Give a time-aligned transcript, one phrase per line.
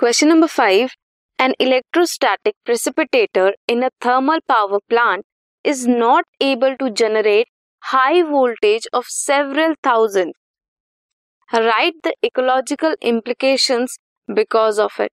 [0.00, 0.90] Question number 5.
[1.38, 5.24] An electrostatic precipitator in a thermal power plant
[5.64, 7.48] is not able to generate
[7.82, 10.32] high voltage of several thousand.
[11.52, 13.98] Write the ecological implications
[14.34, 15.12] because of it.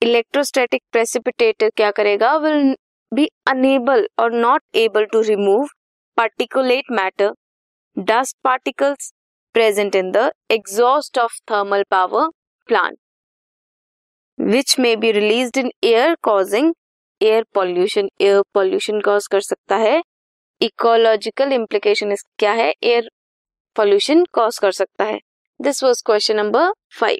[0.00, 2.40] Electrostatic precipitator क्या करेगा?
[2.42, 2.74] Will
[3.14, 5.68] be unable or not able to remove
[6.18, 7.32] particulate matter,
[8.04, 9.12] dust particles
[9.52, 12.28] present in the exhaust of thermal power
[12.66, 12.98] plant,
[14.39, 16.73] Which may be release in air causing
[17.21, 20.01] air pollution air pollution cause कर सकता है।
[20.61, 22.73] Ecological implication क्या है?
[22.83, 23.09] Air
[23.75, 25.19] pollution cause कर सकता है।
[25.59, 27.19] This was question number five